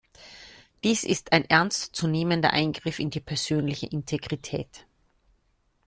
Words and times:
Dies 0.83 1.03
ist 1.03 1.31
ein 1.31 1.45
ernst 1.45 1.95
zu 1.95 2.07
nehmender 2.07 2.51
Eingriff 2.53 2.97
in 2.97 3.11
die 3.11 3.19
persönliche 3.19 3.85
Integrität. 3.85 4.87